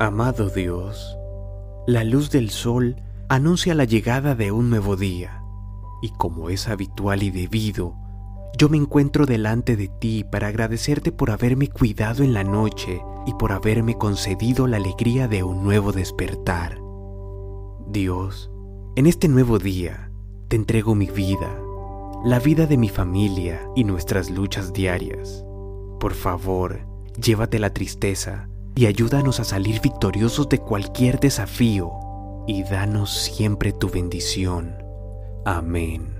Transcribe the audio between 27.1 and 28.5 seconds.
llévate la tristeza